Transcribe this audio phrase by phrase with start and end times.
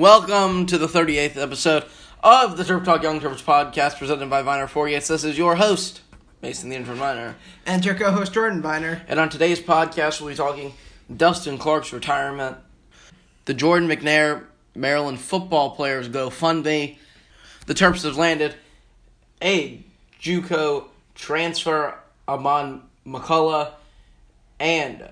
[0.00, 1.84] Welcome to the 38th episode
[2.24, 5.04] of the Terp Talk Young Terps podcast presented by Viner 48.
[5.04, 6.00] This is your host,
[6.40, 7.36] Mason the Intern Viner.
[7.66, 9.02] And your co-host Jordan Viner.
[9.08, 10.72] And on today's podcast, we'll be talking
[11.14, 12.56] Dustin Clark's retirement,
[13.44, 14.44] the Jordan McNair
[14.74, 16.96] Maryland football players GoFundMe,
[17.66, 18.54] the Terps have landed
[19.42, 19.84] a
[20.18, 23.72] JUCO transfer Ahmad McCullough,
[24.58, 25.10] and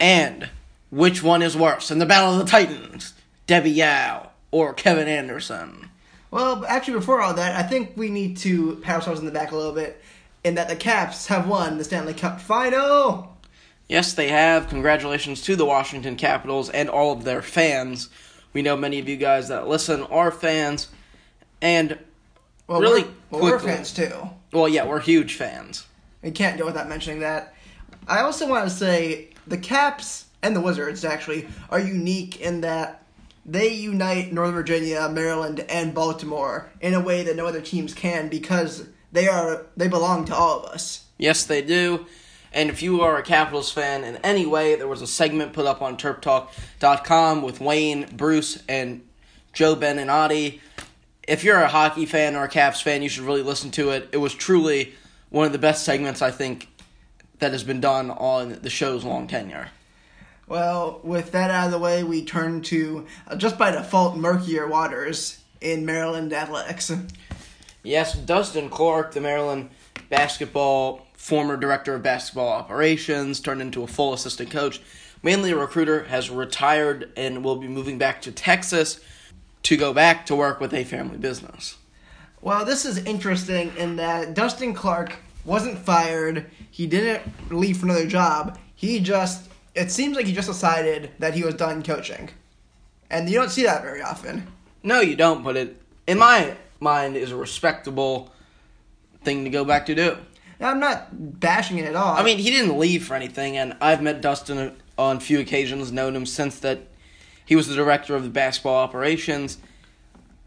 [0.00, 0.48] and
[0.90, 3.14] which one is worse in the Battle of the Titans,
[3.46, 5.90] Debbie Yow or Kevin Anderson?
[6.30, 9.52] Well, actually, before all that, I think we need to pat ourselves in the back
[9.52, 10.02] a little bit
[10.44, 13.36] in that the Caps have won the Stanley Cup final.
[13.88, 14.68] Yes, they have.
[14.68, 18.08] Congratulations to the Washington Capitals and all of their fans.
[18.52, 20.88] We know many of you guys that listen are fans,
[21.62, 21.98] and
[22.66, 24.12] Well, really we're, well, we're fans too.
[24.52, 25.86] Well, yeah, we're huge fans.
[26.22, 27.54] We can't go without mentioning that.
[28.08, 33.02] I also want to say the Caps and the Wizards actually are unique in that
[33.46, 38.28] they unite Northern Virginia, Maryland, and Baltimore in a way that no other teams can
[38.28, 41.04] because they are they belong to all of us.
[41.16, 42.06] Yes, they do.
[42.52, 45.66] And if you are a Capitals fan in any way, there was a segment put
[45.66, 49.06] up on TerpTalk.com with Wayne, Bruce, and
[49.52, 50.60] Joe Beninati.
[51.28, 54.08] If you're a hockey fan or a Caps fan, you should really listen to it.
[54.12, 54.94] It was truly
[55.28, 56.68] one of the best segments, I think,
[57.40, 59.68] that has been done on the show's long tenure.
[60.48, 64.68] Well, with that out of the way, we turn to uh, just by default murkier
[64.68, 66.92] waters in Maryland athletics.
[67.82, 69.70] Yes, Dustin Clark, the Maryland
[70.08, 74.80] basketball former director of basketball operations, turned into a full assistant coach,
[75.24, 79.00] mainly a recruiter, has retired and will be moving back to Texas
[79.64, 81.78] to go back to work with a family business.
[82.40, 86.46] Well, this is interesting in that Dustin Clark wasn't fired.
[86.70, 88.56] He didn't leave for another job.
[88.76, 89.45] He just
[89.76, 92.30] it seems like he just decided that he was done coaching.
[93.10, 94.46] And you don't see that very often.
[94.82, 98.32] No, you don't, but it, in my mind, is a respectable
[99.22, 100.16] thing to go back to do.
[100.58, 102.16] Now, I'm not bashing it at all.
[102.16, 105.92] I mean, he didn't leave for anything, and I've met Dustin on a few occasions,
[105.92, 106.80] known him since that
[107.44, 109.58] he was the director of the basketball operations.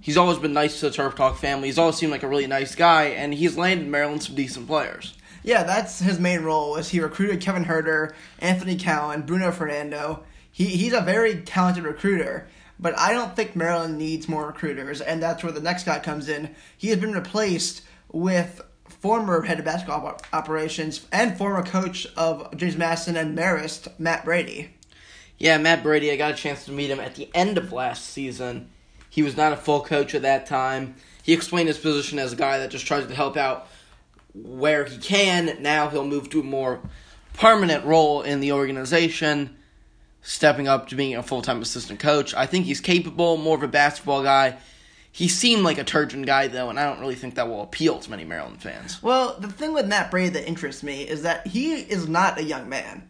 [0.02, 1.68] He's always been nice to the Terp Talk family.
[1.68, 5.14] He's always seemed like a really nice guy, and he's landed Maryland some decent players.
[5.50, 6.76] Yeah, that's his main role.
[6.76, 10.24] Is he recruited Kevin Huerter, Anthony Cowan, Bruno Fernando.
[10.52, 12.48] He he's a very talented recruiter,
[12.80, 16.30] but I don't think Maryland needs more recruiters, and that's where the next guy comes
[16.30, 16.56] in.
[16.78, 22.56] He has been replaced with former head of basketball op- operations and former coach of
[22.56, 24.76] James Madison and Marist, Matt Brady.
[25.40, 28.06] Yeah, Matt Brady, I got a chance to meet him at the end of last
[28.06, 28.70] season.
[29.10, 30.94] He was not a full coach at that time.
[31.24, 33.68] He explained his position as a guy that just tries to help out
[34.34, 35.62] where he can.
[35.62, 36.82] Now he'll move to a more
[37.34, 39.56] permanent role in the organization,
[40.22, 42.34] stepping up to being a full time assistant coach.
[42.34, 44.58] I think he's capable, more of a basketball guy.
[45.12, 48.00] He seemed like a Turgeon guy, though, and I don't really think that will appeal
[48.00, 49.02] to many Maryland fans.
[49.02, 52.44] Well, the thing with Matt Brady that interests me is that he is not a
[52.44, 53.10] young man.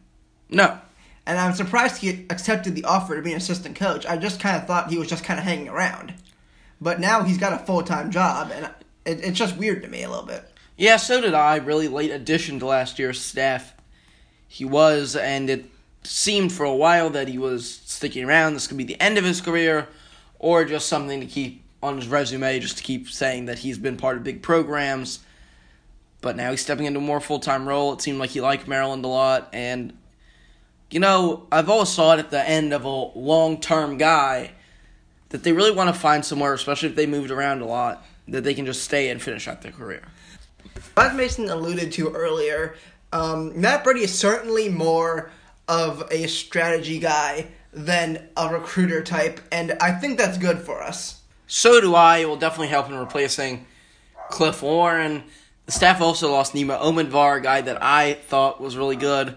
[0.50, 0.80] No.
[1.26, 4.06] And I'm surprised he accepted the offer to be an assistant coach.
[4.06, 6.14] I just kind of thought he was just kind of hanging around.
[6.82, 8.66] But now he's got a full time job, and
[9.06, 10.50] it, it's just weird to me a little bit.
[10.80, 11.58] Yeah, so did I.
[11.58, 13.74] Really late addition to last year's staff.
[14.48, 15.66] He was, and it
[16.04, 18.54] seemed for a while that he was sticking around.
[18.54, 19.90] This could be the end of his career,
[20.40, 23.98] or just something to keep on his resume, just to keep saying that he's been
[23.98, 25.20] part of big programs.
[26.22, 27.92] But now he's stepping into a more full time role.
[27.92, 29.92] It seemed like he liked Maryland a lot, and
[30.92, 34.52] you know, I've always it at the end of a long term guy
[35.28, 38.46] that they really want to find somewhere, especially if they moved around a lot, that
[38.46, 40.04] they can just stay and finish out their career.
[41.00, 42.76] As Mason alluded to earlier,
[43.14, 45.32] um, Matt Brady is certainly more
[45.68, 51.22] of a strategy guy than a recruiter type, and I think that's good for us.
[51.48, 52.18] So do I.
[52.18, 53.66] It will definitely help in replacing
[54.30, 55.24] Cliff Warren.
[55.68, 59.36] The staff also lost Nima Omidvar, a guy that I thought was really good.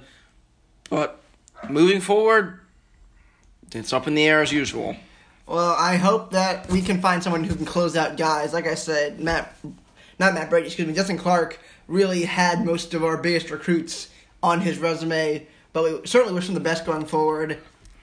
[0.91, 1.23] But
[1.69, 2.61] moving forward,
[3.73, 4.97] it's up in the air as usual.
[5.47, 8.53] Well, I hope that we can find someone who can close out guys.
[8.53, 9.55] Like I said, Matt,
[10.23, 11.59] not Matt Brady, excuse me, Dustin Clark
[11.89, 14.09] really had most of our biggest recruits
[14.43, 17.59] on his resume, but we certainly wish him the best going forward.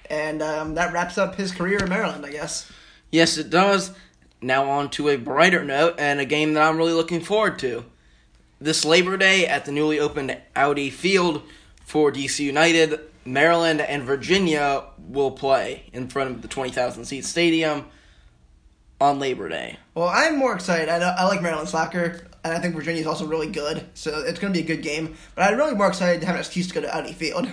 [0.09, 2.69] And um, that wraps up his career in Maryland, I guess.
[3.11, 3.91] Yes, it does.
[4.41, 7.85] Now on to a brighter note and a game that I'm really looking forward to.
[8.59, 11.43] This Labor Day at the newly opened Audi Field
[11.85, 17.85] for DC United, Maryland and Virginia will play in front of the 20,000 seat stadium
[19.01, 19.77] on Labor Day.
[19.95, 20.89] Well, I'm more excited.
[20.89, 24.53] I, I like Maryland soccer, and I think Virginia's also really good, so it's going
[24.53, 25.15] to be a good game.
[25.35, 27.47] But I'm really more excited to have an excuse to go to Audi Field.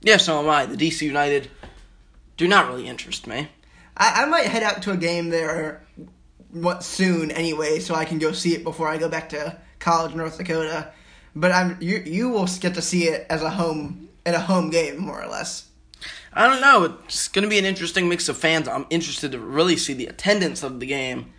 [0.00, 0.66] Yeah, so am I.
[0.66, 1.50] The DC United
[2.36, 3.48] do not really interest me.
[3.96, 5.86] I, I might head out to a game there
[6.50, 10.12] what soon anyway, so I can go see it before I go back to college
[10.12, 10.92] in North Dakota.
[11.34, 14.70] But I'm you you will get to see it as a home in a home
[14.70, 15.68] game more or less.
[16.34, 16.98] I don't know.
[17.04, 18.68] It's going to be an interesting mix of fans.
[18.68, 21.32] I'm interested to really see the attendance of the game.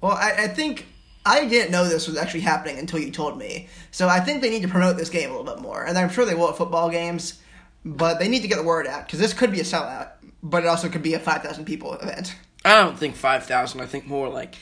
[0.00, 0.86] Well, I, I think
[1.24, 3.68] I didn't know this was actually happening until you told me.
[3.90, 6.10] So I think they need to promote this game a little bit more, and I'm
[6.10, 7.40] sure they will at football games.
[7.82, 10.10] But they need to get the word out because this could be a sellout,
[10.42, 12.36] but it also could be a five thousand people event.
[12.64, 13.80] I don't think 5,000.
[13.80, 14.56] I think more like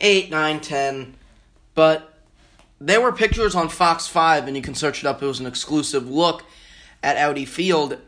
[0.00, 1.16] 8, 9, 10.
[1.74, 2.12] But
[2.80, 5.22] there were pictures on Fox 5, and you can search it up.
[5.22, 6.44] It was an exclusive look
[7.02, 7.98] at Audi Field.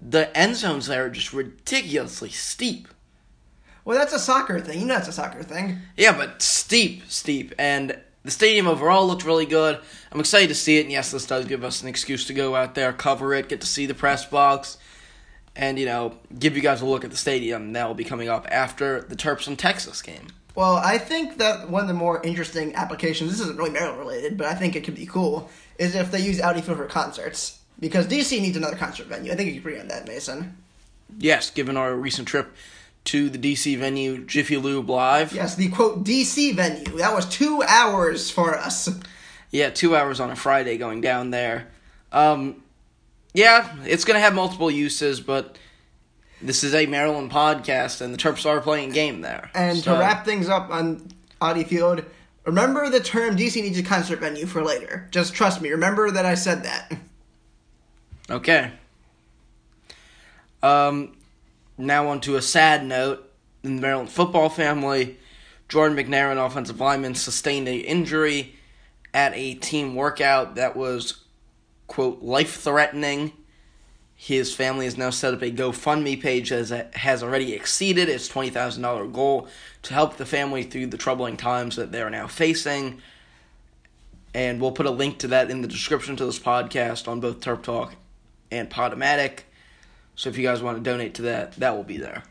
[0.00, 2.88] The end zones there are just ridiculously steep.
[3.84, 4.80] Well, that's a soccer thing.
[4.80, 5.78] You know, that's a soccer thing.
[5.96, 7.54] Yeah, but steep, steep.
[7.58, 9.78] And the stadium overall looked really good.
[10.12, 10.82] I'm excited to see it.
[10.82, 13.60] And yes, this does give us an excuse to go out there, cover it, get
[13.62, 14.78] to see the press box,
[15.56, 17.72] and, you know, give you guys a look at the stadium.
[17.72, 20.28] That will be coming up after the Terps and Texas game.
[20.54, 24.36] Well, I think that one of the more interesting applications, this isn't really Maryland related,
[24.36, 25.48] but I think it could be cool,
[25.78, 27.59] is if they use Audi Field for concerts.
[27.80, 29.32] Because DC needs another concert venue.
[29.32, 30.56] I think you can agree on that, Mason.
[31.18, 32.54] Yes, given our recent trip
[33.04, 35.32] to the DC venue, Jiffy Lube Live.
[35.32, 36.98] Yes, the quote DC venue.
[36.98, 38.88] That was two hours for us.
[39.50, 41.68] Yeah, two hours on a Friday going down there.
[42.12, 42.62] Um,
[43.32, 45.56] yeah, it's going to have multiple uses, but
[46.42, 49.50] this is a Maryland podcast, and the Terps are playing game there.
[49.54, 51.08] And So- to wrap things up on
[51.40, 52.04] Audi Field,
[52.44, 55.08] remember the term DC needs a concert venue for later.
[55.10, 55.70] Just trust me.
[55.70, 56.92] Remember that I said that.
[58.30, 58.70] Okay.
[60.62, 61.16] Um,
[61.76, 63.26] now on to a sad note.
[63.62, 65.18] In the Maryland football family,
[65.68, 68.54] Jordan McNair, an offensive lineman, sustained a injury
[69.12, 71.24] at a team workout that was,
[71.88, 73.32] quote, life-threatening.
[74.14, 79.12] His family has now set up a GoFundMe page it has already exceeded its $20,000
[79.12, 79.48] goal
[79.82, 83.02] to help the family through the troubling times that they're now facing.
[84.32, 87.40] And we'll put a link to that in the description to this podcast on both
[87.40, 87.94] Terp Talk
[88.50, 89.40] and Podomatic.
[90.16, 92.22] So if you guys want to donate to that, that will be there.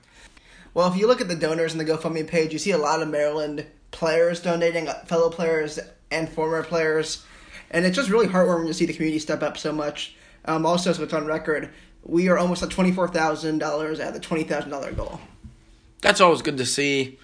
[0.73, 3.01] Well, if you look at the donors in the GoFundMe page, you see a lot
[3.01, 5.79] of Maryland players donating, uh, fellow players
[6.11, 7.25] and former players,
[7.71, 10.15] and it's just really heartwarming to see the community step up so much.
[10.45, 11.71] Um, also, so it's on record,
[12.03, 15.19] we are almost at twenty four thousand dollars at the twenty thousand dollar goal.
[16.01, 17.19] That's always good to see.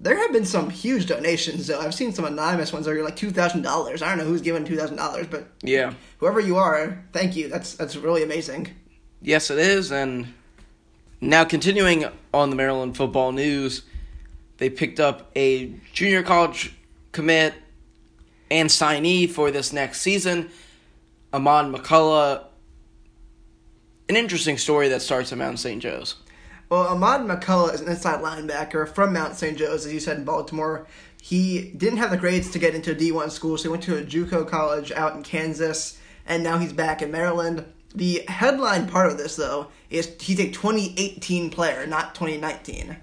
[0.00, 1.80] There have been some huge donations, though.
[1.80, 4.00] I've seen some anonymous ones that are like two thousand dollars.
[4.00, 5.94] I don't know who's given two thousand dollars, but Yeah.
[6.18, 7.48] whoever you are, thank you.
[7.48, 8.68] That's that's really amazing.
[9.20, 9.90] Yes, it is.
[9.90, 10.32] And
[11.20, 13.82] now, continuing on the Maryland football news,
[14.58, 16.72] they picked up a junior college
[17.10, 17.54] commit
[18.50, 20.48] and signee for this next season,
[21.32, 22.44] Ahmad McCullough.
[24.08, 25.82] An interesting story that starts at Mount St.
[25.82, 26.14] Joe's.
[26.68, 29.56] Well, Ahmad McCullough is an inside linebacker from Mount St.
[29.56, 30.86] Joe's, as you said in Baltimore.
[31.22, 33.96] He didn't have the grades to get into a D1 school, so he went to
[33.96, 37.64] a JUCO college out in Kansas, and now he's back in Maryland.
[37.94, 42.98] The headline part of this, though, is he's a 2018 player, not 2019.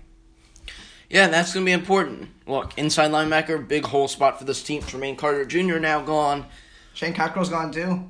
[1.10, 2.30] Yeah, and that's going to be important.
[2.48, 4.84] Look, inside linebacker, big hole spot for this team.
[4.84, 5.80] Jermaine Carter Jr.
[5.80, 6.46] now gone.
[6.94, 8.10] Shane Cockerille's gone too.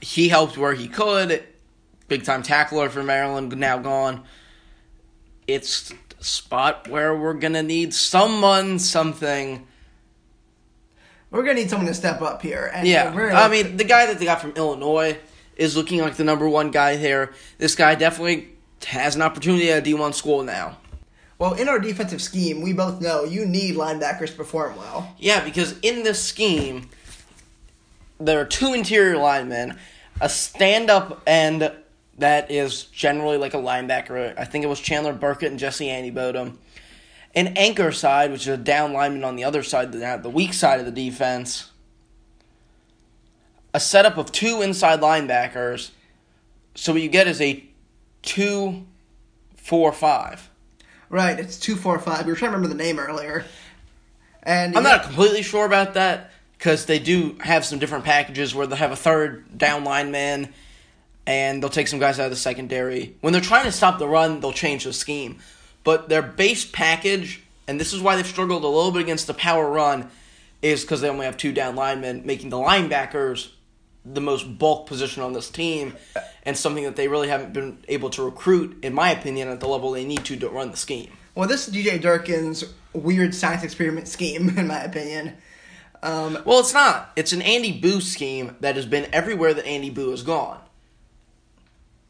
[0.00, 1.44] He helped where he could.
[2.08, 4.24] Big time tackler for Maryland, now gone.
[5.46, 9.66] It's a spot where we're going to need someone, something.
[11.30, 12.70] We're gonna need someone to step up here.
[12.72, 15.18] And Yeah, we're I mean, the guy that they got from Illinois
[15.56, 17.34] is looking like the number one guy here.
[17.58, 18.48] This guy definitely
[18.86, 20.78] has an opportunity at a D1 school now.
[21.38, 25.14] well, in our defensive scheme, we both know you need linebackers to perform well.
[25.18, 26.88] Yeah, because in this scheme,
[28.18, 29.78] there are two interior linemen,
[30.20, 31.70] a stand up end
[32.18, 34.34] that is generally like a linebacker.
[34.38, 36.56] I think it was Chandler Burkett and Jesse Aniebonam,
[37.34, 40.54] An anchor side, which is a down lineman on the other side, the, the weak
[40.54, 41.70] side of the defense.
[43.74, 45.90] A setup of two inside linebackers.
[46.74, 47.64] So what you get is a
[48.22, 48.86] two,
[49.56, 50.48] four, five.
[51.08, 52.24] Right, it's two four five.
[52.24, 53.44] We were trying to remember the name earlier.
[54.42, 58.66] And I'm not completely sure about that because they do have some different packages where
[58.66, 60.54] they'll have a third down lineman
[61.26, 63.16] and they'll take some guys out of the secondary.
[63.20, 65.38] When they're trying to stop the run, they'll change the scheme.
[65.84, 69.34] But their base package, and this is why they've struggled a little bit against the
[69.34, 70.10] power run,
[70.62, 73.50] is because they only have two down linemen, making the linebackers
[74.04, 75.94] the most bulk position on this team,
[76.44, 79.66] and something that they really haven't been able to recruit, in my opinion, at the
[79.66, 81.10] level they need to to run the scheme.
[81.34, 85.36] Well, this is DJ Durkin's weird science experiment scheme, in my opinion.
[86.02, 87.10] Um, Well, it's not.
[87.16, 90.60] It's an Andy Buh scheme that has been everywhere that Andy Buh has gone.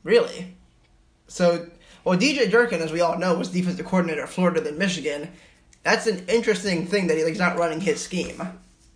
[0.07, 0.55] Really.
[1.27, 1.67] So,
[2.05, 5.33] Well, DJ Durkin, as we all know, was defensive coordinator at Florida than Michigan.
[5.83, 8.41] That's an interesting thing that he's not running his scheme.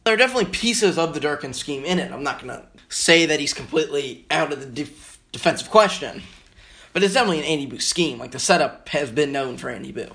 [0.05, 2.12] There are definitely pieces of the Durkin scheme in it.
[2.12, 6.23] I'm not going to say that he's completely out of the def- defensive question.
[6.93, 8.21] But it's definitely an Andy Buh scheme.
[8.21, 10.14] Like, the setup has been known for Andy Buh.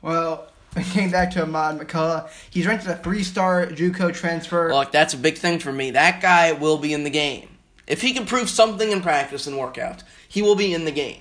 [0.00, 0.46] Well,
[0.92, 4.72] came back to Ahmad McCullough, he's ranked as a three-star JUCO transfer.
[4.72, 5.90] Look, that's a big thing for me.
[5.90, 7.50] That guy will be in the game.
[7.86, 11.20] If he can prove something in practice and workout, he will be in the game.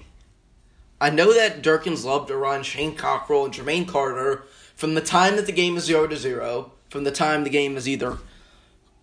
[1.02, 5.36] I know that Durkin's loved to run Shane Cockerille and Jermaine Carter from the time
[5.36, 8.20] that the game is 0 to 0, from the time the game is either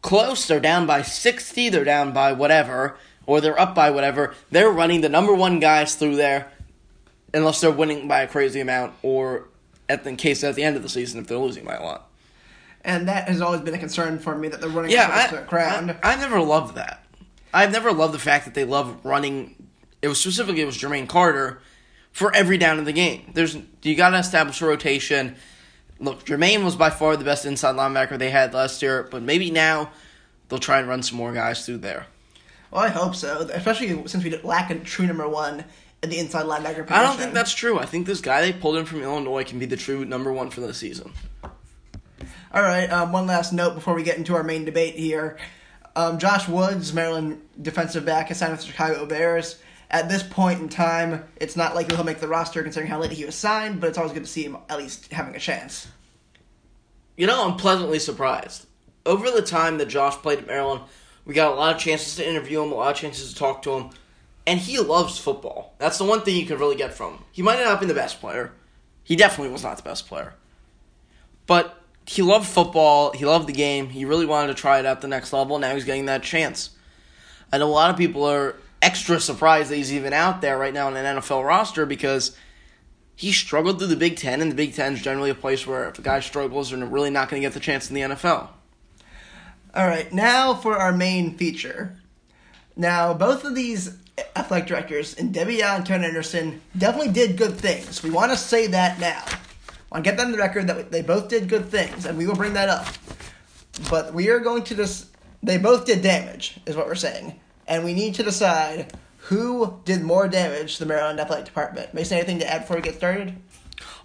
[0.01, 2.97] close, they're down by 60, they're down by whatever,
[3.27, 4.35] or they're up by whatever.
[4.51, 6.51] They're running the number one guys through there,
[7.35, 9.49] unless they're winning by a crazy amount, or
[9.91, 12.09] at the case at the end of the season if they're losing by a lot.
[12.83, 15.27] And that has always been a concern for me that they're running Yeah, close I,
[15.29, 15.97] to the ground.
[16.03, 17.05] I, I never loved that.
[17.53, 19.58] I've never loved the fact that they love running.
[20.03, 21.61] It was specifically it was Jermaine Carter
[22.13, 23.31] for every down in the game.
[23.35, 25.37] There's you got to establish a rotation.
[26.01, 29.51] Look, Jermaine was by far the best inside linebacker they had last year, but maybe
[29.51, 29.91] now
[30.49, 32.07] they'll try and run some more guys through there.
[32.71, 35.65] well, I hope so, especially since we lack a true number one
[36.03, 36.93] in the inside linebacker position.
[36.93, 37.79] I don't think that's true.
[37.79, 40.51] I think this guy they pulled in from Illinois can be the true number one
[40.51, 41.13] for the season.
[42.55, 45.37] All right, um, one last note before we get into our main debate here.
[45.97, 49.59] Um, Josh Woods, Maryland defensive back, is signed with the Chicago Bears.
[49.91, 53.13] At this point in time, it's not likely he'll make the roster considering how late
[53.13, 55.89] he was signed, but it's always good to see him at least having a chance.
[57.17, 58.67] You know, I'm pleasantly surprised.
[59.07, 60.83] Over the time that Josh played at Maryland,
[61.25, 63.63] we got a lot of chances to interview him, a lot of chances to talk
[63.63, 63.91] to him,
[64.47, 65.75] and he loves football.
[65.79, 67.25] That's the one thing you can really get from him.
[67.33, 68.53] He might not have been the best player.
[69.05, 70.35] He definitely was not the best player.
[71.47, 75.01] But he loved football, he loved the game, he really wanted to try it at
[75.01, 76.71] the next level, now he's getting that chance.
[77.51, 80.89] And a lot of people are extra surprised that he's even out there right now
[80.89, 82.37] in an NFL roster because
[83.17, 85.89] he struggled through the Big Ten, and the Big Ten is generally a place where
[85.89, 88.49] if a guy struggles, they're really not going to get the chance in the NFL.
[89.75, 91.97] All right, now for our main feature.
[92.77, 93.99] Now, both of these
[94.37, 98.03] athletic directors, and Debbie Yow and Kevin Anderson, definitely did good things.
[98.03, 99.25] We want to say that now.
[99.27, 102.17] I want to get that on the record that they both did good things, and
[102.17, 102.87] we will bring that up.
[103.91, 105.09] But we are going to just.
[105.43, 107.39] They both did damage, is what we're saying.
[107.69, 111.93] And we need to decide who did more damage to the Maryland Athletic Department.
[111.93, 113.37] Mason, anything to add before we get started?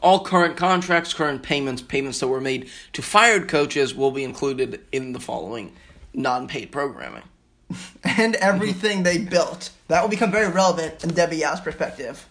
[0.01, 4.81] All current contracts, current payments, payments that were made to fired coaches will be included
[4.91, 5.73] in the following
[6.13, 7.23] non paid programming.
[8.03, 9.71] And everything they built.
[9.87, 12.27] That will become very relevant in Debbie Yow's perspective.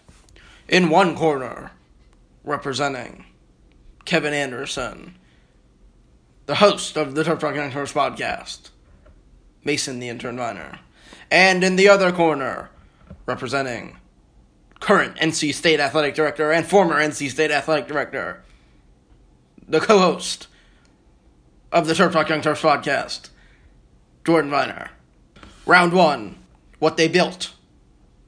[0.69, 1.71] In one corner,
[2.43, 3.25] representing
[4.05, 5.15] Kevin Anderson,
[6.45, 8.69] the host of the Terp Talk Youngsters podcast,
[9.65, 10.79] Mason the intern Viner.
[11.33, 12.69] And in the other corner,
[13.25, 13.97] representing
[14.79, 18.43] current NC State athletic director and former NC State athletic director,
[19.67, 20.45] the co host
[21.71, 23.29] of the Terp Talk Young Terps podcast,
[24.23, 24.91] Jordan Viner.
[25.65, 26.37] Round one
[26.77, 27.53] What they built.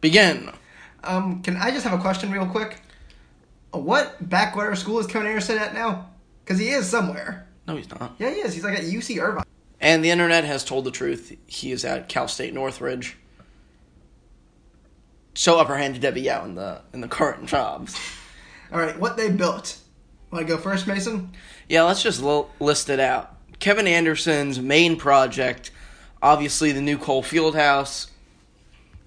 [0.02, 0.50] Begin.
[1.04, 2.82] Um, can I just have a question real quick?
[3.70, 6.10] What backwater school is Kevin Anderson at now?
[6.44, 7.48] Because he is somewhere.
[7.68, 8.16] No, he's not.
[8.18, 8.56] Yeah, he is.
[8.56, 9.46] He's like at UC Irvine.
[9.86, 11.38] And the internet has told the truth.
[11.46, 13.18] He is at Cal State Northridge.
[15.36, 17.96] So upper hand to Debbie Yow in the in the current jobs.
[18.72, 19.78] All right, what they built.
[20.32, 21.32] Want to go first, Mason?
[21.70, 23.32] Yeah, let's just l- list it out.
[23.60, 25.70] Kevin Anderson's main project,
[26.22, 28.10] obviously the new Cole Fieldhouse,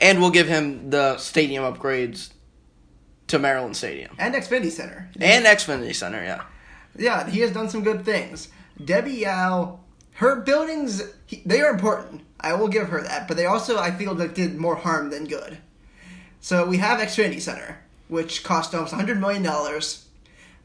[0.01, 2.31] and we'll give him the stadium upgrades
[3.27, 5.11] to Maryland Stadium And Xfinity Center.
[5.21, 6.23] and Xfinity Center.
[6.23, 6.45] Yeah,
[6.97, 8.49] Yeah, he has done some good things.
[8.83, 9.81] Debbie Yow,
[10.19, 11.03] her buildings,
[11.47, 12.23] they are important.
[12.41, 13.29] I will give her that.
[13.29, 15.59] But they also, I feel, that did more harm than good.
[16.41, 19.45] So we have Xfinity Center, which cost almost $100 million,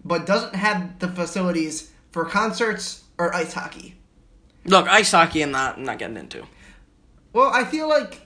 [0.03, 3.93] but doesn't have the facilities for concerts or ice hockey.
[4.65, 5.43] look, ice hockey.
[5.43, 6.47] I'm not I'm not getting into.
[7.31, 8.21] Well, I feel like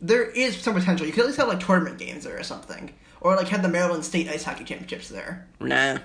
[0.00, 1.04] there is some potential.
[1.04, 2.94] You could at least have like tournament games there or something.
[3.20, 5.48] Or like have the Maryland State Ice Hockey Championships there.
[5.58, 5.98] Nah,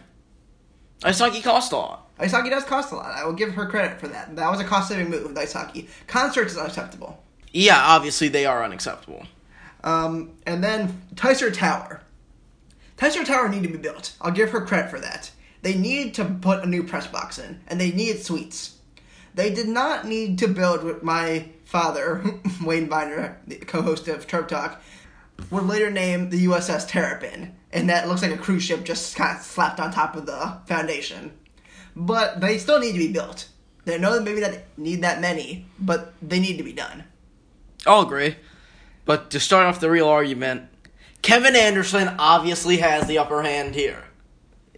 [1.04, 2.10] hockey costs a lot.
[2.20, 3.14] Hockey does cost a lot.
[3.14, 4.36] I will give her credit for that.
[4.36, 5.90] That was a cost saving move with ice hockey.
[6.08, 7.22] Concerts is unacceptable.
[7.52, 9.26] Yeah, obviously they are unacceptable.
[9.84, 12.02] Um, and then Tyser Tower.
[12.98, 14.14] Tyser Tower need to be built.
[14.22, 15.32] I'll give her credit for that.
[15.62, 18.78] They need to put a new press box in, and they need suites.
[19.34, 22.24] They did not need to build what my father,
[22.64, 24.82] Wayne Viner, the co-host of Terp Talk,
[25.52, 29.38] would later name the USS Terrapin, and that looks like a cruise ship just kind
[29.38, 31.34] of slapped on top of the foundation.
[31.94, 33.50] But they still need to be built.
[33.84, 37.04] They know that maybe that need that many, but they need to be done.
[37.86, 38.38] I'll agree.
[39.04, 40.70] But to start off the real argument,
[41.22, 44.06] Kevin Anderson obviously has the upper hand here.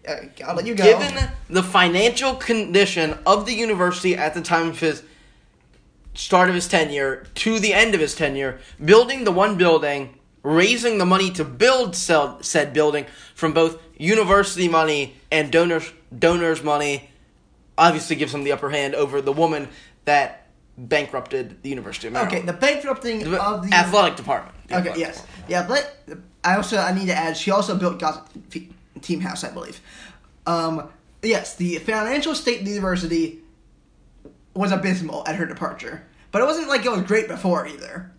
[0.05, 0.83] Uh, I'll let you go.
[0.83, 5.03] Given the financial condition of the university at the time of his
[6.15, 10.16] start of his tenure to the end of his tenure, building the one building,
[10.47, 16.63] raising the money to build said, said building from both university money and donors donors
[16.63, 17.09] money,
[17.77, 19.67] obviously gives him the upper hand over the woman
[20.05, 22.35] that bankrupted the University of Maryland.
[22.37, 24.55] okay, the bankrupting The of the athletic department.
[24.67, 25.49] The Okay, athletic yes, department.
[25.49, 25.67] yeah.
[25.67, 28.23] But I also I need to add she also built Gossett
[29.01, 29.81] Team House, I believe.
[30.45, 30.87] Um,
[31.21, 33.39] yes, the financial state of the university
[34.53, 38.11] was abysmal at her departure, but it wasn't like it was great before either.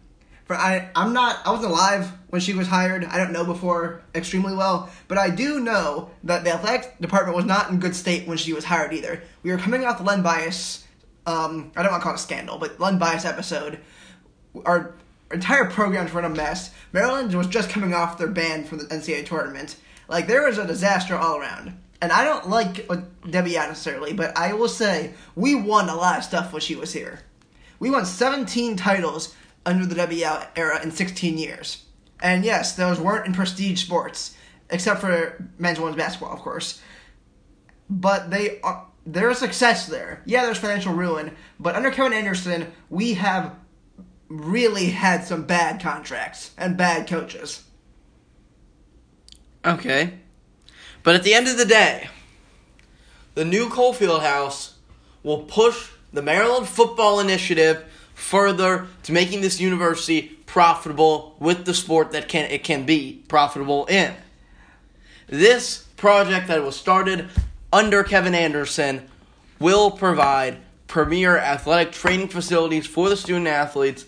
[0.49, 3.05] For I, I'm not, I wasn't alive when she was hired.
[3.05, 7.45] I don't know before extremely well, but I do know that the athletic department was
[7.45, 9.23] not in good state when she was hired either.
[9.43, 10.87] We were coming off the Len Bias,
[11.27, 13.79] um, I don't want to call it a scandal, but Len Bias episode.
[14.65, 14.95] Our
[15.31, 16.73] entire programs were in a mess.
[16.95, 19.77] Maryland was just coming off their ban from the NCAA tournament.
[20.09, 21.79] Like there was a disaster all around.
[22.01, 26.17] And I don't like uh, Debbie necessarily, but I will say we won a lot
[26.17, 27.21] of stuff when she was here.
[27.81, 29.35] We won 17 titles
[29.67, 31.85] under the Yow era in 16 years.
[32.21, 34.37] And yes, those weren't in prestige sports,
[34.71, 36.81] except for men's women's basketball, of course.
[37.89, 40.23] But they are there's success there.
[40.27, 43.57] Yeah, there's financial ruin, but under Kevin Anderson, we have
[44.29, 47.65] really had some bad contracts and bad coaches.
[49.65, 50.19] Okay.
[51.03, 52.11] But at the end of the day,
[53.35, 54.75] the new Cole Field House
[55.23, 57.85] will push the Maryland Football Initiative
[58.19, 63.87] further to making this university profitable with the sport that can it can be profitable
[63.87, 64.13] in.
[65.29, 67.29] This project that was started
[67.73, 69.09] under Kevin Anderson
[69.61, 70.59] will provide
[70.89, 74.05] premier athletic training facilities for the student athletes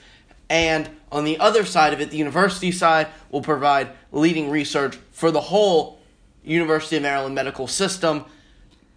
[0.48, 5.30] and on the other side of it the university side will provide leading research for
[5.30, 6.00] the whole
[6.42, 8.24] University of Maryland medical system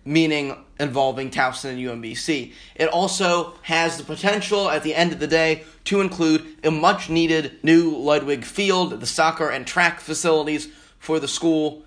[0.06, 2.54] meaning involving Towson and UMBC.
[2.76, 7.10] It also has the potential at the end of the day to include a much
[7.10, 10.68] needed new Ludwig Field, the soccer and track facilities
[11.00, 11.84] for the school.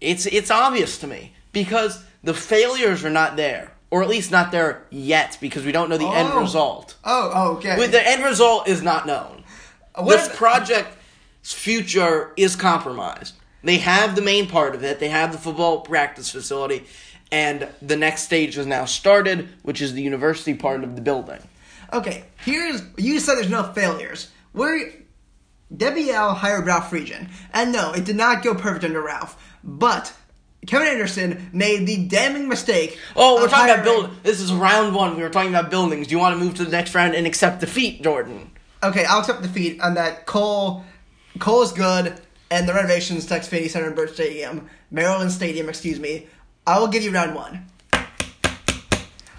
[0.00, 4.50] It's it's obvious to me because the failures are not there, or at least not
[4.52, 6.40] there yet because we don't know the end Oh.
[6.40, 6.96] result.
[7.04, 7.78] Oh, oh, okay.
[7.78, 9.44] With the end result is not known.
[9.96, 13.34] what this project's future is compromised.
[13.62, 14.98] They have the main part of it.
[14.98, 16.84] They have the football practice facility,
[17.34, 21.40] and the next stage was now started, which is the university part of the building.
[21.92, 24.30] Okay, here's you said there's no failures.
[24.52, 24.92] We're
[25.76, 29.36] Debbie Al hired Ralph Friedgen, and no, it did not go perfect under Ralph.
[29.64, 30.14] But
[30.68, 33.00] Kevin Anderson made the damning mistake.
[33.16, 34.10] Oh, we're talking about build.
[34.22, 35.16] This is round one.
[35.16, 36.06] We were talking about buildings.
[36.06, 38.52] Do you want to move to the next round and accept defeat, Jordan?
[38.80, 40.24] Okay, I'll accept defeat on that.
[40.24, 40.84] Cole,
[41.40, 42.14] Cole is good,
[42.52, 46.28] and the renovations to Xfinity Center and Byrd Stadium, Maryland Stadium, excuse me.
[46.66, 47.66] I will give you round one.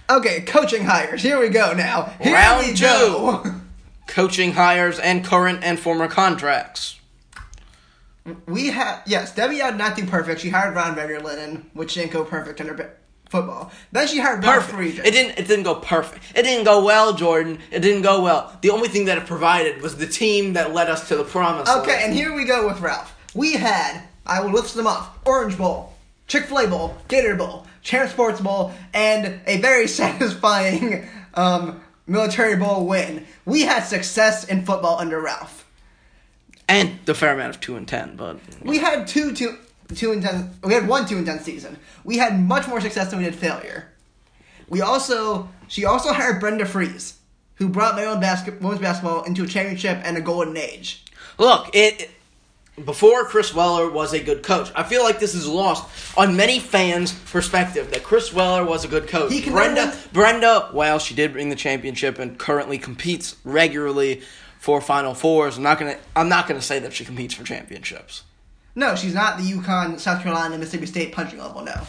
[0.10, 1.22] Okay, coaching hires.
[1.24, 2.14] Here we go now.
[2.22, 2.86] Here Round we two.
[2.86, 3.56] go.
[4.08, 7.00] Coaching hires and current and former contracts.
[8.48, 10.42] We have yes, Debbie had not do perfect.
[10.42, 12.92] She hired Ron Vanderlinden, which didn't go perfect under ba-
[13.32, 13.72] football.
[13.92, 15.00] Then she hired Perfect.
[15.00, 15.40] It didn't.
[15.40, 16.24] It didn't go perfect.
[16.36, 17.58] It didn't go well, Jordan.
[17.72, 18.56] It didn't go well.
[18.62, 21.68] The only thing that it provided was the team that led us to the promise.
[21.68, 23.16] Okay, and here we go with Ralph.
[23.34, 25.94] We had I will list them off: Orange Bowl,
[26.28, 32.56] Chick Fil A Bowl, Gator Bowl, Champ Sports Bowl, and a very satisfying um, Military
[32.56, 33.26] Bowl win.
[33.46, 35.66] We had success in football under Ralph.
[36.68, 39.58] and the fair amount of two and ten, but We had two two
[39.94, 40.52] two and ten.
[40.64, 41.78] We had one two and ten season.
[42.04, 43.88] We had much more success than we did failure.
[44.68, 47.16] We also she also hired Brenda Frese,
[47.56, 51.04] who brought Maryland basket, women's basketball into a championship and a golden age.
[51.38, 52.10] look, it-
[52.84, 54.70] before Chris Weller was a good coach.
[54.76, 58.88] I feel like this is lost on many fans' perspective that Chris Weller was a
[58.88, 59.32] good coach.
[59.46, 64.22] Brenda, only- Brenda, well, she did bring the championship and currently competes regularly
[64.60, 65.96] for Final Fours, I'm not gonna.
[66.16, 68.24] I'm not gonna say that she competes for championships.
[68.74, 71.62] No, she's not the UConn, South Carolina, Mississippi State punching level.
[71.64, 71.86] No.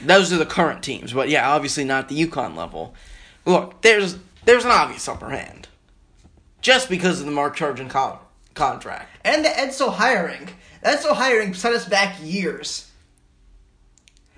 [0.00, 2.94] Those are the current teams, but yeah, obviously not the UConn level.
[3.44, 5.68] Look, there's there's an obvious upper hand,
[6.60, 8.18] just because of the Mark Turgeon con-
[8.54, 9.15] contract.
[9.26, 10.48] And the Edsall hiring.
[10.82, 12.90] The Edsall hiring set us back years.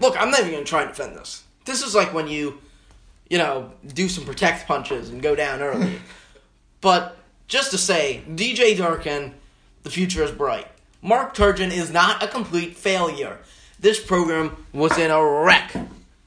[0.00, 1.44] Look, I'm not even gonna try and defend this.
[1.66, 2.58] This is like when you,
[3.28, 6.00] you know, do some protect punches and go down early.
[6.80, 9.34] but just to say, DJ Durkin,
[9.82, 10.66] the future is bright.
[11.02, 13.40] Mark Turgeon is not a complete failure.
[13.78, 15.74] This program was in a wreck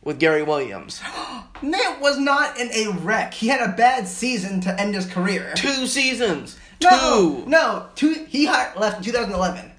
[0.04, 1.02] with Gary Williams.
[1.63, 3.34] Nate was not in a wreck.
[3.34, 5.54] He had a bad season to end his career.
[5.56, 6.58] Two seasons.
[6.82, 7.50] No, Two.
[7.50, 8.26] no, two.
[8.28, 9.72] He hi- left in 2011.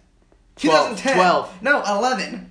[0.56, 1.14] 2010.
[1.16, 1.62] Twelve.
[1.62, 2.50] No, 11.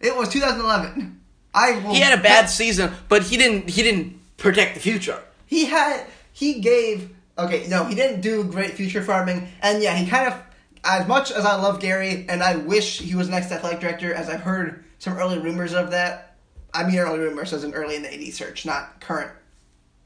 [0.00, 1.20] It was 2011.
[1.54, 3.70] I will He had a bad season, but he didn't.
[3.70, 5.18] He didn't protect the future.
[5.46, 6.06] He had.
[6.32, 7.10] He gave.
[7.38, 10.42] Okay, no, he didn't do great future farming, and yeah, he kind of.
[10.84, 14.28] As much as I love Gary, and I wish he was next athletic director, as
[14.28, 16.36] I've heard some early rumors of that.
[16.72, 19.30] I mean, early rumors as in early in the '80s search, not current,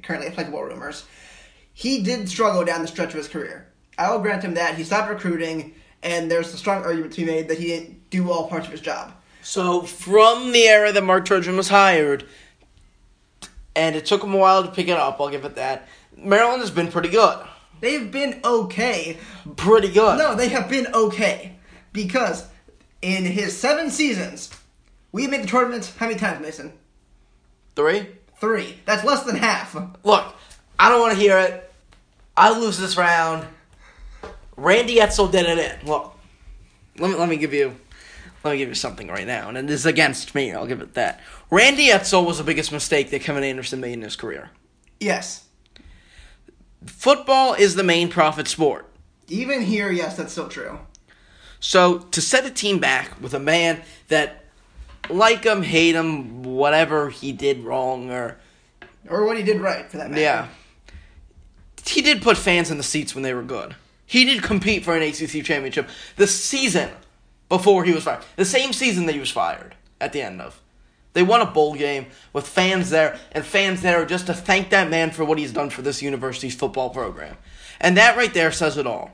[0.02, 1.04] currently applicable rumors.
[1.72, 3.66] He did struggle down the stretch of his career.
[4.00, 7.26] I will grant him that he stopped recruiting, and there's a strong argument to be
[7.26, 9.12] made that he didn't do all parts of his job.
[9.42, 12.26] So from the era that Mark Turgeon was hired,
[13.76, 15.20] and it took him a while to pick it up.
[15.20, 15.86] I'll give it that.
[16.16, 17.38] Maryland has been pretty good.
[17.80, 19.18] They've been okay,
[19.56, 20.18] Pretty good.
[20.18, 21.56] No, they have been okay.
[21.92, 22.46] Because
[23.02, 24.50] in his seven seasons,
[25.12, 26.72] we made the tournament how many times, Mason?
[27.76, 28.06] Three.
[28.38, 28.80] Three.
[28.86, 29.74] That's less than half.
[30.04, 30.34] Look,
[30.78, 31.72] I don't want to hear it.
[32.36, 33.46] I lose this round.
[34.60, 35.86] Randy Edsall did it in.
[35.88, 36.14] Look,
[36.98, 37.76] let me let me give you
[38.44, 40.52] let me give you something right now, and it is against me.
[40.52, 41.20] I'll give it that.
[41.50, 44.50] Randy Edsall was the biggest mistake that Kevin Anderson made in his career.
[44.98, 45.44] Yes.
[46.86, 48.86] Football is the main profit sport.
[49.28, 50.78] Even here, yes, that's still true.
[51.58, 54.44] So to set a team back with a man that
[55.08, 58.38] like him, hate him, whatever he did wrong or
[59.08, 60.22] Or what he did right, for that matter.
[60.22, 60.48] yeah.
[61.86, 63.74] He did put fans in the seats when they were good.
[64.10, 66.90] He did compete for an ACC championship the season
[67.48, 68.24] before he was fired.
[68.34, 70.60] The same season that he was fired at the end of.
[71.12, 74.90] They won a bowl game with fans there, and fans there just to thank that
[74.90, 77.36] man for what he's done for this university's football program.
[77.80, 79.12] And that right there says it all.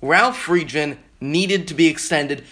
[0.00, 2.42] Ralph Friedgen needed to be extended.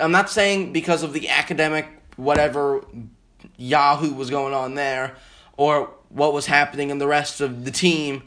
[0.00, 2.84] I'm not saying because of the academic, whatever
[3.56, 5.14] Yahoo was going on there,
[5.56, 8.24] or what was happening in the rest of the team.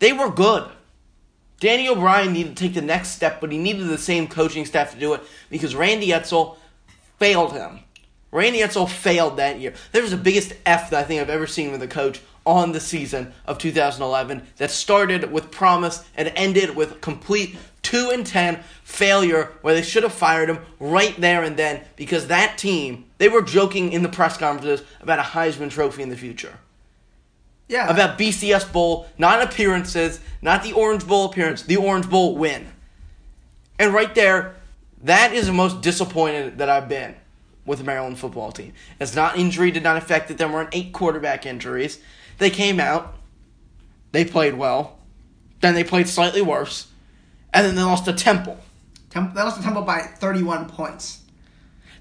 [0.00, 0.68] They were good.
[1.58, 4.92] Danny O'Brien needed to take the next step, but he needed the same coaching staff
[4.92, 6.56] to do it because Randy Edsall
[7.18, 7.80] failed him.
[8.30, 9.72] Randy Edsall failed that year.
[9.92, 12.72] There was the biggest F that I think I've ever seen with a coach on
[12.72, 18.62] the season of 2011 that started with promise and ended with complete 2 and 10
[18.84, 23.28] failure where they should have fired him right there and then because that team, they
[23.28, 26.58] were joking in the press conferences about a Heisman trophy in the future
[27.68, 27.88] Yeah.
[27.88, 32.68] about BCS Bowl, not appearances, not the Orange Bowl appearance, the Orange Bowl win.
[33.78, 34.54] And right there,
[35.02, 37.14] that is the most disappointed that I've been
[37.64, 38.72] with the Maryland football team.
[39.00, 40.38] It's not injury did not affect it.
[40.38, 41.98] There weren't eight quarterback injuries.
[42.38, 43.16] They came out,
[44.12, 44.98] they played well,
[45.60, 46.86] then they played slightly worse,
[47.52, 48.58] and then they lost to Temple.
[49.10, 51.22] Temp- they lost to Temple by 31 points.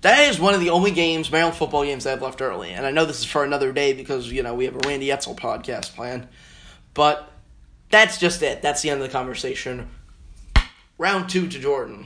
[0.06, 2.70] That is one of the only games, Maryland football games, that I've left early.
[2.70, 5.08] And I know this is for another day because, you know, we have a Randy
[5.08, 6.28] Edsall podcast planned.
[6.94, 7.28] But
[7.90, 8.62] that's just it.
[8.62, 9.90] That's the end of the conversation.
[11.00, 12.06] Round two to Jordan.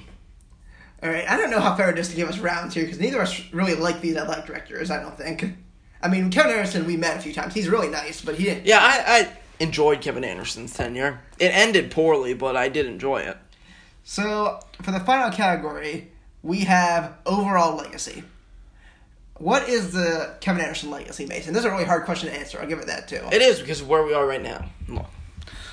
[1.04, 3.02] All right, I don't know how fair it is to give us rounds here because
[3.02, 4.90] neither of us really like these athletic directors.
[4.90, 5.58] I don't think.
[6.02, 7.54] I mean, Kevin Anderson we met a few times.
[7.54, 8.66] He's really nice, but he didn't.
[8.66, 11.20] Yeah, I, I enjoyed Kevin Anderson's tenure.
[11.38, 13.36] It ended poorly, but I did enjoy it.
[14.06, 16.12] So for the final category,
[16.44, 18.24] we have overall legacy.
[19.36, 21.54] What is the Kevin Anderson legacy, Mason?
[21.54, 22.60] This is a really hard question to answer.
[22.60, 23.22] I'll give it that too.
[23.32, 24.66] It is because of where we are right now.
[24.88, 25.06] Look,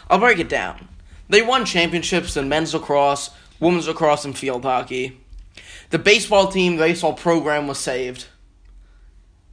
[0.09, 0.89] I'll break it down.
[1.29, 5.21] They won championships in men's lacrosse, women's lacrosse, and field hockey.
[5.91, 8.27] The baseball team, the baseball program was saved.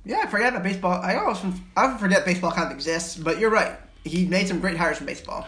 [0.06, 0.92] yeah, I forget about baseball.
[1.02, 1.40] I always
[1.76, 3.76] I often forget baseball kind of exists, but you're right.
[4.04, 5.48] He made some great hires from baseball.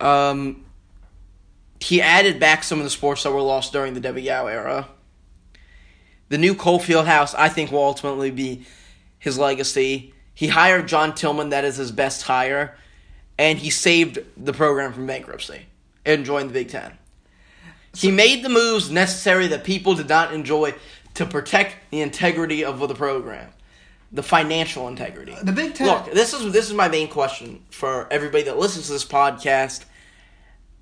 [0.00, 0.64] Um,
[1.80, 4.88] he added back some of the sports that were lost during the Debbie Yow era.
[6.28, 8.66] The new Cole Field House, I think, will ultimately be
[9.18, 10.12] his legacy.
[10.34, 12.76] He hired John Tillman, that is his best hire,
[13.38, 15.66] and he saved the program from bankruptcy
[16.04, 16.92] and joined the Big Ten.
[17.94, 20.74] He made the moves necessary that people did not enjoy
[21.14, 23.48] to protect the integrity of the program,
[24.12, 25.34] the financial integrity.
[25.42, 25.86] The Big Ten.
[25.86, 29.84] Look, this is this is my main question for everybody that listens to this podcast,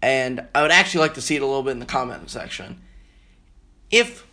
[0.03, 2.81] and I would actually like to see it a little bit in the comment section.
[3.93, 4.27] If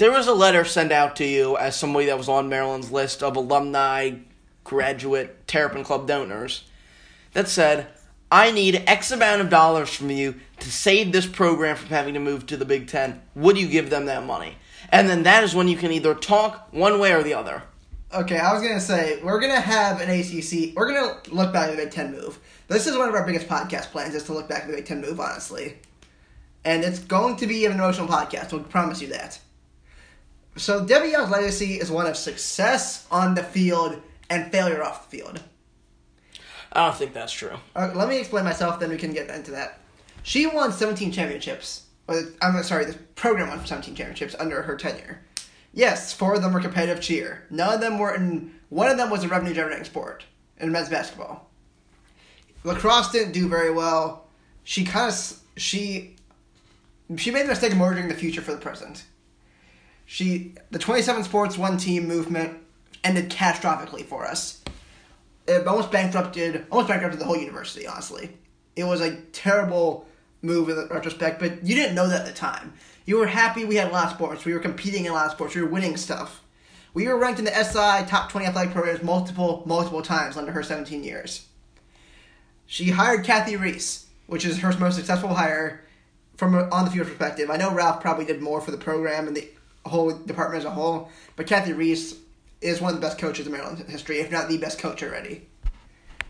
[0.00, 3.22] there was a letter sent out to you as somebody that was on Maryland's list
[3.22, 4.12] of alumni,
[4.64, 6.64] graduate, Terrapin Club donors
[7.34, 7.86] that said,
[8.32, 12.20] I need X amount of dollars from you to save this program from having to
[12.20, 14.56] move to the Big Ten, would you give them that money?
[14.88, 17.62] And then that is when you can either talk one way or the other.
[18.14, 20.74] Okay, I was gonna say we're gonna have an ACC.
[20.74, 22.38] We're gonna look back at the Big Ten move.
[22.68, 24.86] This is one of our biggest podcast plans is to look back at the Big
[24.86, 25.76] Ten move, honestly,
[26.64, 28.50] and it's going to be an emotional podcast.
[28.50, 29.38] We'll promise you that.
[30.56, 35.16] So Debbie Yow's legacy is one of success on the field and failure off the
[35.16, 35.42] field.
[36.72, 37.56] I don't think that's true.
[37.74, 39.80] Uh, let me explain myself, then we can get into that.
[40.22, 41.86] She won 17 championships.
[42.42, 45.22] I'm sorry, the program won 17 championships under her tenure.
[45.72, 47.46] Yes, four of them were competitive cheer.
[47.50, 48.54] None of them were in.
[48.70, 50.24] One of them was a revenue generating sport
[50.58, 51.48] in men's basketball.
[52.64, 54.26] Lacrosse didn't do very well.
[54.64, 56.16] She kind of she
[57.16, 59.04] she made the mistake of merging the future for the present.
[60.12, 62.58] She the 27 sports one team movement
[63.04, 64.60] ended catastrophically for us.
[65.46, 67.86] It almost bankrupted almost bankrupted the whole university.
[67.86, 68.36] Honestly,
[68.74, 70.08] it was a terrible
[70.42, 72.72] move in retrospect, but you didn't know that at the time.
[73.06, 74.44] You were happy we had a lot of sports.
[74.44, 75.54] We were competing in a lot of sports.
[75.54, 76.42] We were winning stuff.
[76.92, 80.64] We were ranked in the SI top 20 athletic programs multiple, multiple times under her
[80.64, 81.46] 17 years.
[82.66, 85.84] She hired Cathy Reese, which is her most successful hire
[86.36, 87.48] from on the field perspective.
[87.48, 89.48] I know Ralph probably did more for the program and the
[89.86, 92.14] whole department as a whole, but Cathy Reese
[92.60, 95.46] is one of the best coaches in Maryland history, if not the best coach already.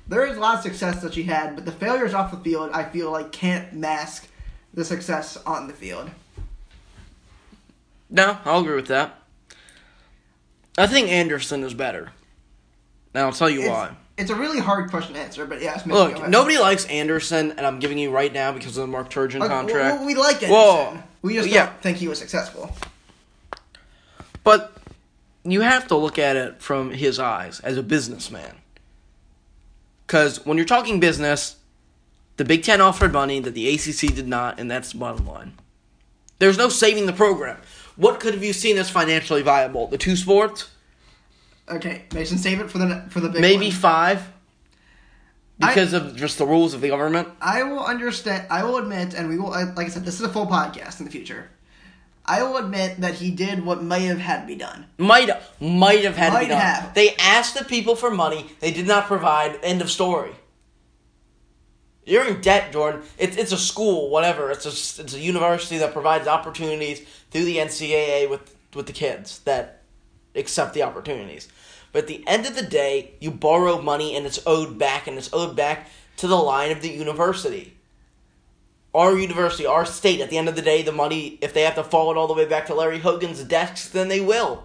[0.07, 2.71] There is a lot of success that she had, but the failures off the field,
[2.73, 4.29] I feel like, can't mask
[4.75, 6.11] the success on the field.
[8.09, 9.15] No, I'll agree with that.
[10.77, 12.11] I think Anderson is better.
[13.15, 13.91] Now I'll tell you It's, why.
[14.17, 15.85] it's a really hard question to answer, but yes.
[15.87, 19.11] go Look, nobody likes Anderson, and I'm giving you right now because of the Mark
[19.11, 20.05] Turgeon Like, contract.
[20.05, 20.55] We like Anderson.
[20.55, 20.99] Whoa.
[21.23, 21.67] We just Yeah.
[21.67, 22.75] don't think he was successful.
[24.45, 24.73] But
[25.45, 28.57] you have to look at it from his eyes as a businessman.
[30.07, 31.57] Because when you're talking business,
[32.37, 35.55] the Big Ten offered money that the ACC did not, and that's the bottom line.
[36.39, 37.59] There's no saving the program.
[37.97, 39.87] What could have you seen as financially viable?
[39.87, 40.71] The two sports?
[41.69, 43.73] Okay, Mason, save it for the for the big Maybe one.
[43.75, 44.33] five?
[45.63, 47.29] I- Because of just the rules of the government?
[47.41, 48.47] I will understand.
[48.51, 49.51] I will admit, and we will.
[49.51, 51.51] Like I said, this is a full podcast in the future.
[52.31, 54.87] I will admit that he did what may have had to be done.
[54.99, 56.61] Might might have had to be done.
[56.61, 56.95] have.
[56.95, 58.47] They asked the people for money.
[58.61, 59.59] They did not provide.
[59.65, 60.31] End of story.
[62.07, 63.03] You're in debt, Jordan.
[63.19, 64.53] It's it's a school, whatever.
[64.53, 67.01] It's a it's a university that provides opportunities
[67.33, 69.83] through the NCAA with with the kids that
[70.37, 71.49] accept the opportunities.
[71.91, 75.19] But at the end of the day, you borrow money and it's owed back, and
[75.19, 75.89] it's owed back
[76.19, 77.77] to the line of the university.
[78.95, 81.77] Our university, our state, at the end of the day, the money, if they have
[81.77, 84.65] to follow it all the way back to Larry Hogan's desk, then they will.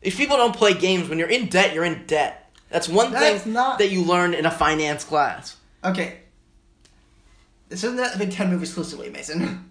[0.00, 2.50] If people don't play games, when you're in debt, you're in debt.
[2.70, 5.56] That's one That's thing not- that you learn in a finance class.
[5.84, 6.18] Okay.
[7.68, 9.70] This isn't that Big Ten move exclusively, Mason.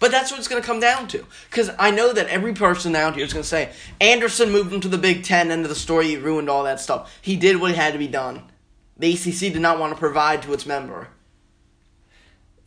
[0.00, 1.26] But that's what it's going to come down to.
[1.50, 4.80] Because I know that every person out here is going to say, Anderson moved him
[4.82, 7.18] to the Big Ten, end of the story, he ruined all that stuff.
[7.20, 8.42] He did what had to be done.
[8.96, 11.08] The ACC did not want to provide to its member.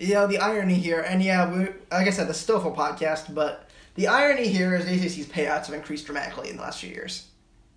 [0.02, 3.70] You know the irony here, and yeah, we, like I said, still a podcast, but
[3.94, 7.28] the irony here is ACC's payouts have increased dramatically in the last few years,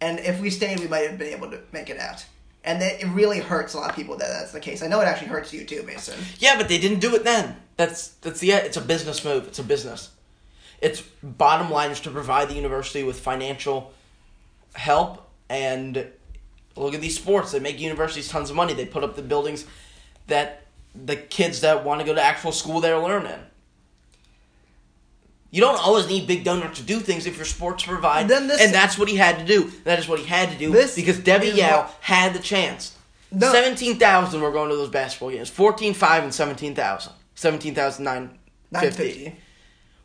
[0.01, 2.25] and if we stayed, we might have been able to make it out.
[2.67, 4.83] And that it really hurts a lot of people that that's the case.
[4.83, 6.19] I know it actually hurts you too, Mason.
[6.39, 7.57] Yeah, but they didn't do it then.
[7.77, 9.47] That's that's the it's a business move.
[9.47, 10.11] It's a business.
[10.81, 13.93] Its bottom line is to provide the university with financial
[14.73, 16.07] help and
[16.75, 17.53] look at these sports.
[17.53, 18.73] They make universities tons of money.
[18.73, 19.67] They put up the buildings
[20.27, 20.64] that
[20.95, 23.39] the kids that want to go to actual school they're learning.
[25.51, 28.61] You don't always need big donors to do things if your sports provide, Then this-
[28.61, 29.71] and that's what he had to do.
[29.85, 32.93] That is what he had to do This because Debbie Yow what- had the chance.
[33.31, 33.53] No.
[33.53, 35.49] 17,000 were going to those basketball games.
[35.51, 37.13] 14,500 and 17,000.
[37.37, 38.39] 17,950.
[38.73, 39.37] 950.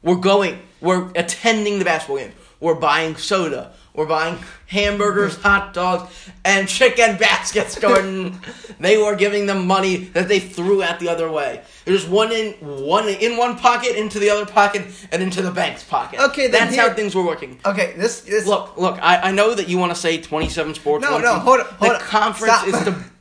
[0.01, 2.33] We're going, we're attending the basketball game.
[2.59, 3.73] We're buying soda.
[3.93, 8.39] We're buying hamburgers, hot dogs, and chicken baskets, Jordan.
[8.79, 11.61] they were giving them money that they threw at the other way.
[11.85, 15.51] It was one in one in one pocket, into the other pocket, and into the
[15.51, 16.19] bank's pocket.
[16.19, 17.59] Okay, that's here- how things were working.
[17.65, 18.97] Okay, this this Look, look.
[19.01, 21.01] I, I know that you want to say twenty-seven sports.
[21.01, 22.01] No, no, hold up, hold the up.
[22.01, 22.67] conference Stop.
[22.67, 23.03] is to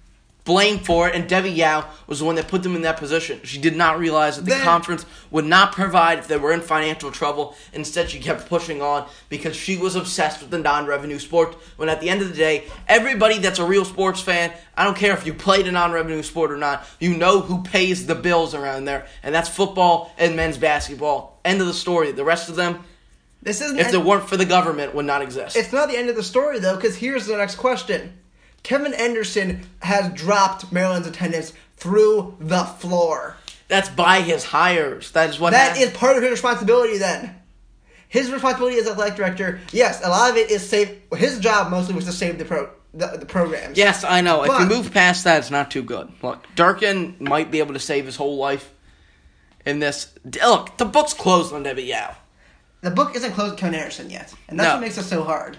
[0.48, 3.38] blame for it, and Debbie Yow was the one that put them in that position.
[3.44, 7.10] She did not realize that the conference would not provide if they were in financial
[7.10, 7.54] trouble.
[7.74, 11.54] Instead, she kept pushing on because she was obsessed with the non-revenue sport.
[11.76, 14.96] When at the end of the day, everybody that's a real sports fan, I don't
[14.96, 18.54] care if you played a non-revenue sport or not, you know who pays the bills
[18.54, 21.38] around there, and that's football and men's basketball.
[21.44, 22.10] End of the story.
[22.12, 22.84] The rest of them,
[23.42, 23.78] this isn't.
[23.78, 25.56] if it weren't for the government, would not exist.
[25.56, 28.14] It's not the end of the story though, because here's the next question.
[28.62, 33.36] Kevin Anderson has dropped Maryland's attendance through the floor.
[33.68, 35.10] That's by his hires.
[35.12, 37.34] That is what That is part of his responsibility then.
[38.08, 40.98] His responsibility as athletic director, yes, a lot of it is save.
[41.14, 43.76] His job mostly was to save the pro the, the programs.
[43.76, 44.42] Yes, I know.
[44.42, 46.10] if But- you move past that, it's not too good.
[46.22, 48.72] Look, Durkin might be able to save his whole life
[49.66, 50.08] in this.
[50.42, 52.16] Look, the book's closed on Debbie Yow.
[52.80, 54.74] The book isn't closed Kevin Anderson yet, and that's No.
[54.76, 55.58] what makes it so hard.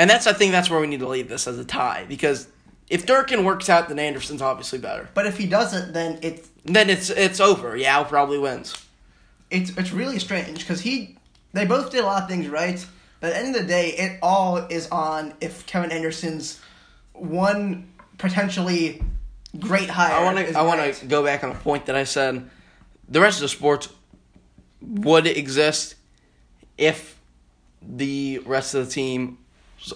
[0.00, 2.48] And that's I think that's where we need to leave this as a tie because
[2.88, 5.10] if Durkin works out, then Anderson's obviously better.
[5.12, 7.76] But if he doesn't, then it's Then it's it's over.
[7.76, 8.74] Yow probably wins.
[9.50, 11.18] it's it's really strange because he
[11.52, 12.84] they both did a lot of things right.
[13.20, 16.62] But at the end of the day, it all is on if Kevin Anderson's
[17.12, 17.86] one
[18.16, 19.04] potentially
[19.58, 20.14] great hire.
[20.14, 22.48] I want to I want to go back on a point that I said.
[23.06, 23.90] The rest of the sports
[24.80, 25.96] would exist
[26.78, 27.20] if
[27.82, 29.36] the rest of the team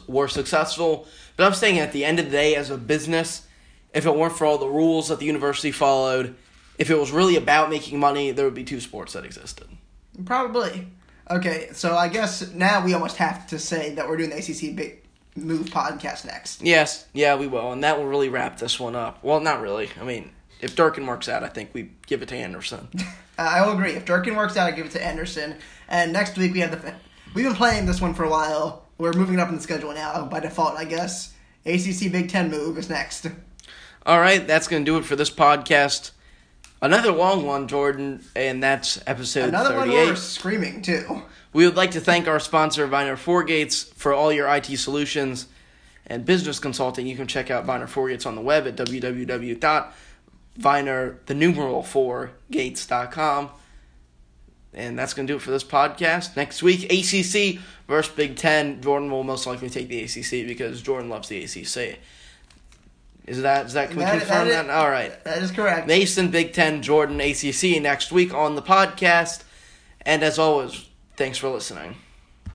[0.06, 1.06] were successful.
[1.36, 3.46] But I'm saying at the end of the day, as a business,
[3.92, 6.34] if it weren't for all the rules that the university followed,
[6.78, 9.68] if it was really about making money, there would be two sports that existed.
[10.24, 10.88] Probably.
[11.30, 14.76] Okay, so I guess now we almost have to say that we're doing the ACC
[14.76, 15.00] Big
[15.36, 16.62] Move podcast next.
[16.62, 19.24] Yes, yeah, we will, and that will really wrap this one up.
[19.24, 19.90] Well, not really.
[20.00, 22.88] I mean, if Durkin works out, I think we give it to Anderson.
[22.96, 23.02] Uh,
[23.38, 23.92] I will agree.
[23.92, 25.56] If Durkin works out, I give it to Anderson.
[25.88, 26.94] And next week we have the.
[27.34, 28.83] We've been playing this one for a while.
[28.98, 31.32] We're moving up in the schedule now by default, I guess.
[31.66, 33.26] ACC Big Ten move is next.
[34.06, 36.10] All right, that's going to do it for this podcast.
[36.82, 39.96] Another long one, Jordan, and that's episode Another one 38.
[39.96, 41.22] where we're screaming too.
[41.54, 45.46] We would like to thank our sponsor, Viner Gates, for all your IT solutions
[46.06, 47.06] and business consulting.
[47.06, 49.96] You can check out Viner Gates on the web at www.viner,
[51.26, 53.50] the numeral 4, gates.com.
[54.74, 56.36] And that's going to do it for this podcast.
[56.36, 58.80] Next week, ACC versus Big Ten.
[58.80, 61.98] Jordan will most likely take the ACC because Jordan loves the ACC.
[63.26, 64.70] Is that, is that, can we confirm that that?
[64.70, 65.22] All right.
[65.24, 65.86] That is correct.
[65.86, 69.44] Mason, Big Ten, Jordan, ACC next week on the podcast.
[70.02, 71.96] And as always, thanks for listening.